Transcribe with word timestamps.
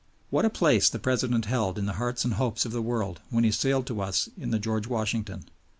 What 0.31 0.45
a 0.45 0.49
place 0.49 0.89
the 0.89 0.97
President 0.97 1.45
held 1.45 1.77
in 1.77 1.85
the 1.85 1.93
hearts 2.01 2.25
and 2.25 2.33
hopes 2.33 2.65
of 2.65 2.71
the 2.71 2.81
world 2.81 3.19
when 3.29 3.43
he 3.43 3.51
sailed 3.51 3.85
to 3.85 4.01
us 4.01 4.29
in 4.35 4.49
the 4.49 4.57
_George 4.59 4.87
Washington! 4.87 5.45